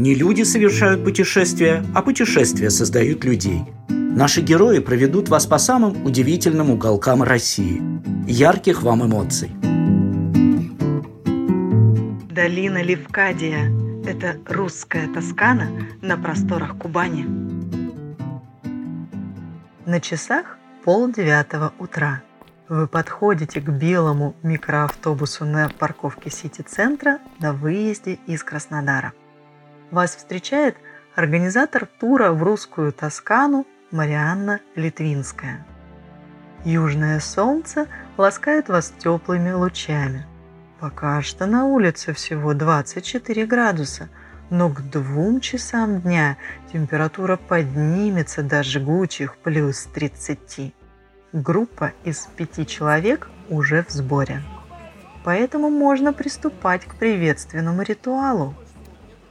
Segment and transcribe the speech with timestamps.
[0.00, 3.64] Не люди совершают путешествия, а путешествия создают людей.
[3.90, 7.82] Наши герои проведут вас по самым удивительным уголкам России.
[8.26, 9.50] Ярких вам эмоций!
[12.30, 13.70] Долина Левкадия–
[14.06, 15.68] это русская Тоскана
[16.00, 17.26] на просторах Кубани.
[19.84, 22.22] На часах полдевятого утра.
[22.70, 29.12] Вы подходите к белому микроавтобусу на парковке Сити-центра на выезде из Краснодара.
[29.90, 30.76] Вас встречает
[31.16, 35.66] организатор тура в русскую Тоскану Марианна Литвинская.
[36.64, 40.26] Южное солнце ласкает вас теплыми лучами.
[40.78, 44.08] Пока что на улице всего 24 градуса,
[44.48, 46.36] но к двум часам дня
[46.72, 50.72] температура поднимется до жгучих плюс 30.
[51.32, 54.42] Группа из пяти человек уже в сборе.
[55.24, 58.54] Поэтому можно приступать к приветственному ритуалу.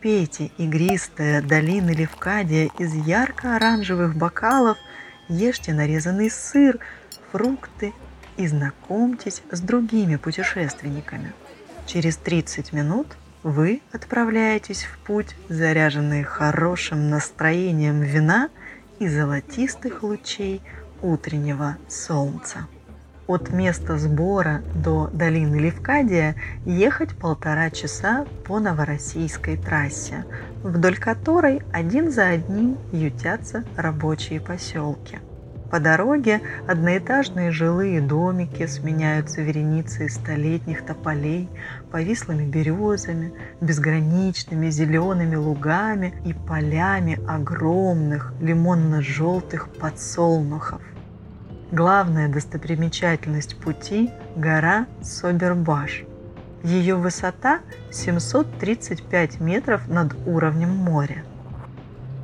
[0.00, 4.78] Пейте игристая долины Левкадия из ярко-оранжевых бокалов,
[5.28, 6.78] ешьте нарезанный сыр,
[7.30, 7.92] фрукты
[8.38, 11.34] и знакомьтесь с другими путешественниками.
[11.84, 13.08] Через 30 минут
[13.42, 18.48] вы отправляетесь в путь, заряженные хорошим настроением вина
[19.00, 20.62] и золотистых лучей
[21.02, 22.66] утреннего солнца.
[23.30, 26.34] От места сбора до долины Левкадия
[26.66, 30.24] ехать полтора часа по Новороссийской трассе,
[30.64, 35.20] вдоль которой один за одним ютятся рабочие поселки.
[35.70, 41.48] По дороге одноэтажные жилые домики сменяются вереницей столетних тополей,
[41.92, 50.82] повислыми березами, безграничными зелеными лугами и полями огромных лимонно-желтых подсолнухов.
[51.72, 56.02] Главная достопримечательность пути– гора Собербаш.
[56.64, 57.60] Ее высота
[57.92, 61.22] 735 метров над уровнем моря.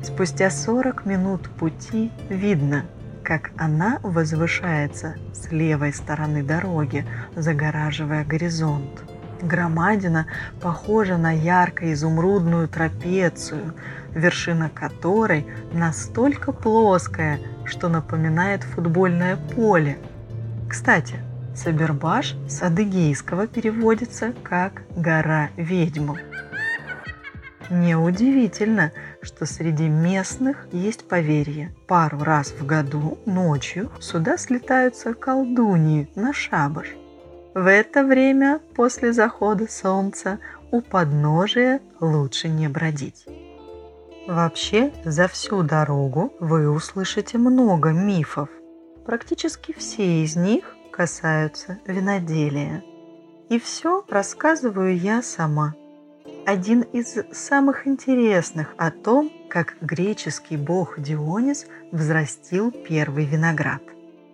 [0.00, 2.84] Спустя 40 минут пути видно,
[3.24, 7.04] как она возвышается с левой стороны дороги,
[7.34, 9.02] загораживая горизонт.
[9.42, 10.28] Громадина
[10.60, 13.74] похожа на ярко-изумрудную трапецию,
[14.14, 19.98] вершина которой настолько плоская, что напоминает футбольное поле.
[20.68, 21.16] Кстати,
[21.54, 26.12] Сабербаш с адыгейского переводится как «гора ведьм».
[27.70, 28.92] Неудивительно,
[29.22, 31.74] что среди местных есть поверье.
[31.86, 36.88] Пару раз в году ночью сюда слетаются колдуньи на шабаш.
[37.54, 40.38] В это время после захода солнца
[40.70, 43.26] у подножия лучше не бродить.
[44.26, 48.48] Вообще, за всю дорогу вы услышите много мифов.
[49.04, 52.84] Практически все из них касаются виноделия.
[53.48, 55.74] И все рассказываю я сама.
[56.46, 63.82] Один из самых интересных о том, как греческий бог Дионис взрастил первый виноград.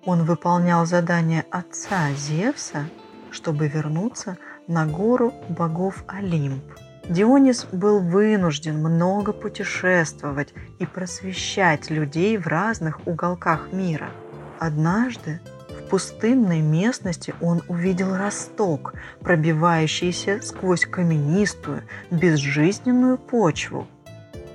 [0.05, 2.89] Он выполнял задание отца Зевса–
[3.31, 6.65] чтобы вернуться на гору богов Олимп.
[7.09, 14.11] Дионис был вынужден много путешествовать и просвещать людей в разных уголках мира.
[14.59, 23.87] Однажды в пустынной местности он увидел росток, пробивающийся сквозь каменистую, безжизненную почву.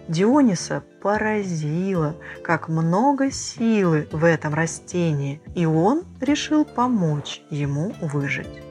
[0.07, 8.61] Диониса поразило, как много силы в этом растении, и он решил помочь ему выжить.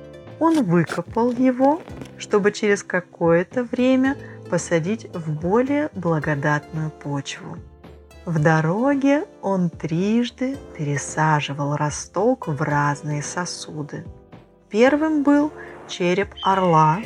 [0.44, 1.80] Он выкопал его,
[2.18, 4.16] чтобы через какое-то время
[4.50, 7.58] посадить в более благодатную почву.
[8.24, 14.04] В дороге он трижды пересаживал росток в разные сосуды.
[14.68, 15.52] Первым был
[15.86, 16.98] череп орла,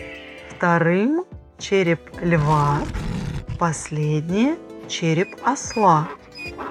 [0.48, 1.26] вторым–
[1.58, 2.78] череп льва,
[3.58, 4.56] Последнее–
[4.88, 6.08] череп осла.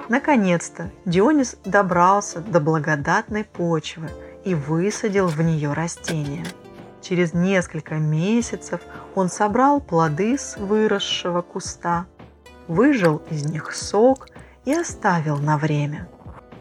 [0.08, 4.10] Наконец-то Дионис добрался до благодатной почвы
[4.46, 6.46] и высадил в нее растения.
[7.02, 8.80] Через несколько месяцев
[9.14, 12.06] он собрал плоды с выросшего куста,
[12.68, 14.28] выжал из них сок
[14.64, 16.08] и оставил на время.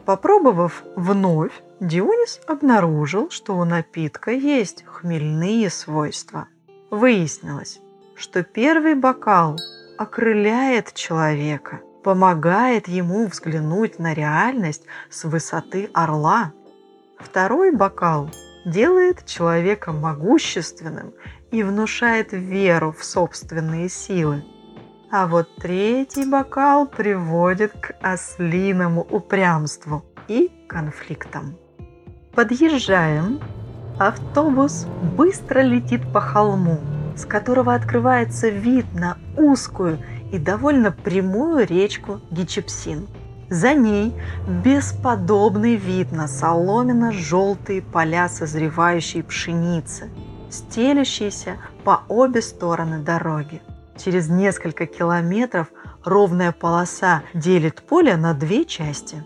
[0.03, 6.47] Попробовав вновь, Дионис обнаружил, что у напитка есть хмельные свойства.
[6.89, 7.79] Выяснилось,
[8.15, 9.57] что первый бокал
[9.97, 16.53] окрыляет человека, помогает ему взглянуть на реальность с высоты орла.
[17.19, 18.29] Второй бокал
[18.65, 21.13] делает человека могущественным
[21.51, 24.43] и внушает веру в собственные силы.
[25.11, 31.55] А вот третий бокал приводит к ослиному упрямству и конфликтам.
[32.33, 33.39] Подъезжаем.
[33.97, 34.85] Автобус
[35.15, 36.79] быстро летит по холму,
[37.15, 39.99] с которого открывается вид на узкую
[40.33, 43.07] и довольно прямую речку Гичепсин.
[43.49, 44.15] За ней
[44.63, 50.09] бесподобный вид на соломенно-желтые поля созревающей пшеницы,
[50.49, 53.61] стелющиеся по обе стороны дороги.
[53.97, 55.67] Через несколько километров
[56.03, 59.23] ровная полоса делит поле на две части.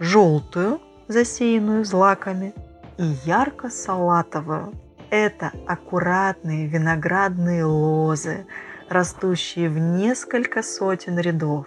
[0.00, 2.54] Желтую, засеянную злаками,
[2.98, 4.74] и ярко-салатовую.
[5.10, 8.46] Это аккуратные виноградные лозы,
[8.88, 11.66] растущие в несколько сотен рядов.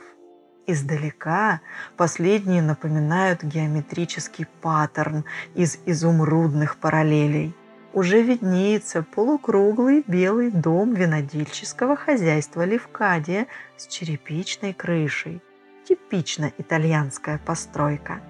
[0.67, 1.61] Издалека
[1.97, 5.25] последние напоминают геометрический паттерн
[5.55, 7.55] из изумрудных параллелей.
[7.93, 15.41] Уже виднеется полукруглый белый дом винодельческого хозяйства Левкадия с черепичной крышей.
[15.85, 18.21] Типично итальянская постройка.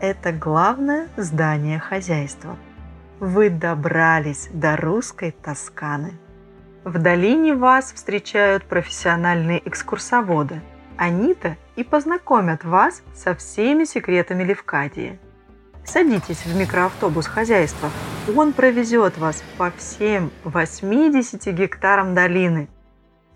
[0.00, 2.56] Это главное здание хозяйства.
[3.20, 6.12] Вы добрались до русской Тосканы.
[6.84, 10.60] В долине вас встречают профессиональные экскурсоводы.
[10.96, 15.18] Они-то и познакомят вас со всеми секретами Левкадии.
[15.84, 17.90] Садитесь в микроавтобус хозяйства.
[18.34, 22.68] Он провезет вас по всем 80 гектарам долины.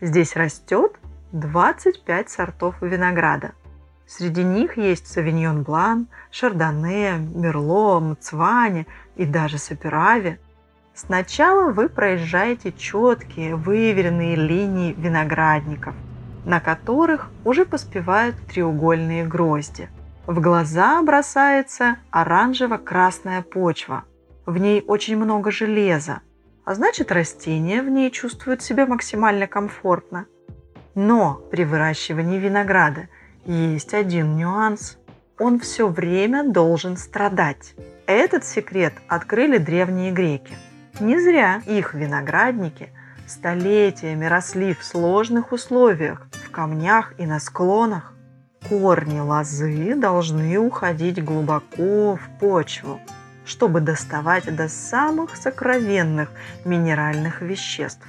[0.00, 0.92] Здесь растет
[1.32, 3.52] 25 сортов винограда.
[4.06, 10.38] Среди них есть савиньон блан, шардоне, мерло, мцване и даже саперави.
[10.94, 15.94] Сначала вы проезжаете четкие, выверенные линии виноградников,
[16.48, 19.88] на которых уже поспевают треугольные грозди.
[20.26, 24.02] В глаза бросается оранжево-красная почва.
[24.46, 26.22] В ней очень много железа,
[26.64, 30.26] а значит растения в ней чувствуют себя максимально комфортно.
[30.96, 33.08] Но при выращивании винограда–
[33.48, 34.98] есть один нюанс.
[35.38, 37.74] Он все время должен страдать.
[38.06, 40.54] Этот секрет открыли древние греки.
[41.00, 42.90] Не зря их виноградники
[43.28, 48.14] столетиями росли в сложных условиях, в камнях и на склонах.
[48.68, 53.00] Корни лозы должны уходить глубоко в почву,
[53.44, 56.30] чтобы доставать до самых сокровенных
[56.64, 58.04] минеральных веществ.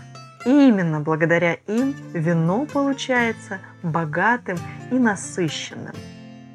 [0.46, 4.58] И именно благодаря им вино получается богатым
[4.90, 5.94] и насыщенным.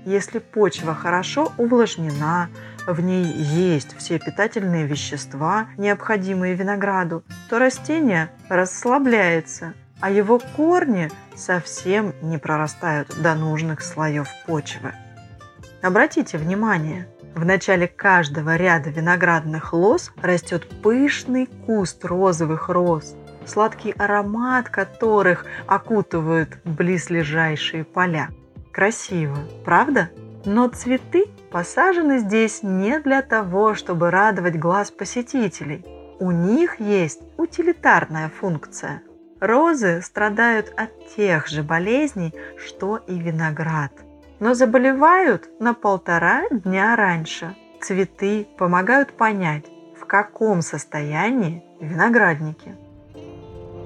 [0.04, 2.48] Если почва хорошо увлажнена,
[2.86, 12.12] в ней есть все питательные вещества, необходимые винограду, то растение расслабляется, а его корни совсем
[12.20, 14.92] не прорастают до нужных слоев почвы.
[15.80, 23.16] Обратите внимание, в начале каждого ряда виноградных лоз растет пышный куст розовых роз–
[23.46, 28.30] сладкий аромат которых окутывают близлежащие поля.
[28.74, 30.10] Красиво, правда?
[30.44, 35.84] Но цветы посажены здесь не для того, чтобы радовать глаз посетителей.
[36.18, 39.02] У них есть утилитарная функция.
[39.38, 43.92] Розы страдают от тех же болезней, что и виноград,
[44.40, 47.54] но заболевают на полтора дня раньше.
[47.80, 49.66] Цветы помогают понять,
[49.96, 52.74] в каком состоянии виноградники.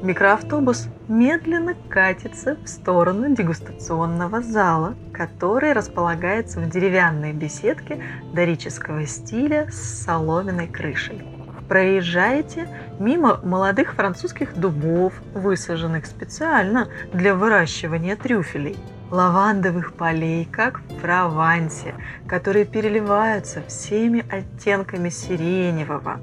[0.02, 8.00] Микроавтобус медленно катится в сторону дегустационного зала, который располагается в деревянной беседке
[8.32, 11.24] дорического стиля с соломенной крышей.
[11.68, 12.68] Проезжаете
[13.00, 18.76] мимо молодых французских дубов, высаженных специально для выращивания трюфелей,
[19.10, 21.94] лавандовых полей, как в Провансе,
[22.28, 26.20] которые переливаются всеми оттенками сиреневого,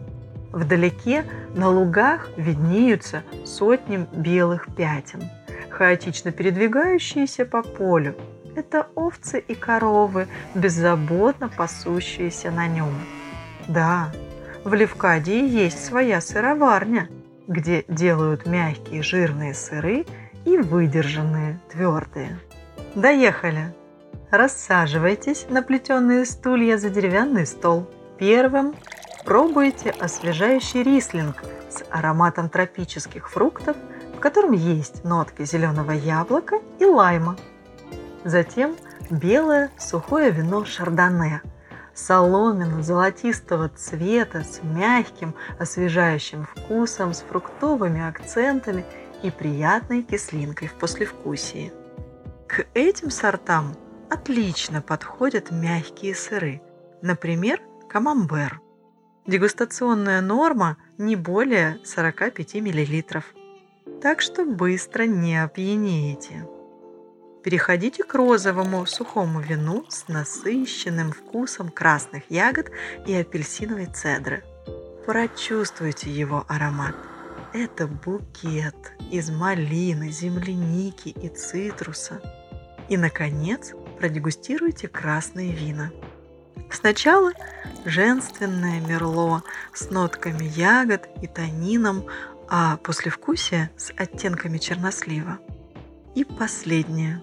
[0.56, 5.24] Вдалеке на лугах виднеются сотни белых пятен,
[5.70, 8.16] хаотично передвигающиеся по полю.
[8.56, 12.94] Это овцы и коровы, беззаботно пасущиеся на нем.
[13.68, 14.12] Да,
[14.64, 17.10] в Левкадии есть своя сыроварня,
[17.48, 20.06] где делают мягкие жирные сыры
[20.46, 22.38] и выдержанные твердые.
[22.96, 23.74] Доехали.
[24.32, 27.90] Рассаживайтесь на плетеные стулья за деревянный стол.
[28.18, 28.76] Первым
[29.26, 33.76] Пробуйте освежающий рислинг с ароматом тропических фруктов,
[34.16, 37.36] в котором есть нотки зеленого яблока и лайма.
[38.24, 38.76] Затем
[39.10, 41.42] белое сухое вино шардоне,
[41.96, 48.86] соломенно-золотистого цвета с мягким освежающим вкусом, с фруктовыми акцентами
[49.24, 51.74] и приятной кислинкой в послевкусии.
[52.48, 53.76] К этим сортам
[54.12, 56.62] отлично подходят мягкие сыры,
[57.02, 58.62] например, камамбер.
[59.28, 63.24] Дегустационная норма не более 45 мл.
[64.00, 66.48] Так что быстро не опьянеете.
[67.44, 72.70] Переходите к розовому сухому вину с насыщенным вкусом красных ягод
[73.08, 74.44] и апельсиновой цедры.
[75.08, 76.96] Прочувствуйте его аромат.
[77.52, 78.76] Это букет
[79.12, 82.22] из малины, земляники и цитруса.
[82.90, 85.90] И, наконец, продегустируйте красные вина.
[86.70, 87.32] Сначала
[87.86, 89.44] женственное мерло
[89.74, 92.06] с нотками ягод и танином,
[92.48, 95.40] а послевкусие с оттенками чернослива.
[96.16, 97.22] И последнее.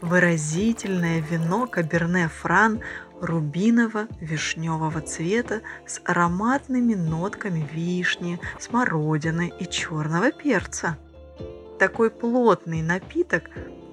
[0.00, 2.80] Выразительное вино Каберне Фран
[3.20, 10.96] рубиново-вишневого цвета с ароматными нотками вишни, смородины и черного перца.
[11.78, 13.44] Такой плотный напиток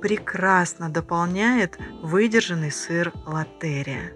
[0.01, 4.11] прекрасно дополняет выдержанный сыр латерия.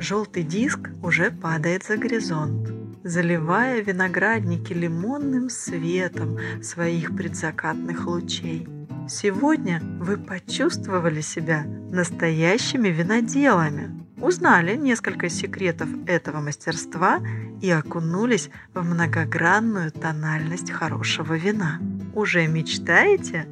[0.00, 2.72] Желтый диск уже падает за горизонт,
[3.04, 8.66] заливая виноградники лимонным светом своих предзакатных лучей.
[9.10, 17.20] Сегодня вы почувствовали себя настоящими виноделами, узнали несколько секретов этого мастерства
[17.60, 21.78] и окунулись в многогранную тональность хорошего вина.
[22.14, 23.46] Уже мечтаете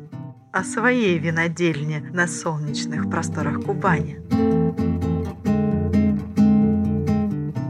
[0.50, 4.87] о своей винодельне на солнечных просторах Кубани?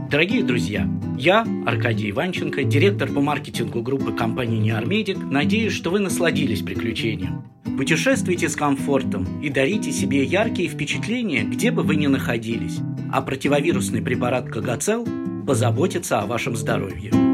[0.09, 0.89] Дорогие друзья,
[1.19, 7.43] я, Аркадий Иванченко, директор по маркетингу группы компании «Неармедик», надеюсь, что вы насладились приключением.
[7.77, 12.79] Путешествуйте с комфортом и дарите себе яркие впечатления, где бы вы ни находились.
[13.11, 15.07] А противовирусный препарат «Кагацел»
[15.45, 17.28] позаботится о вашем здоровье.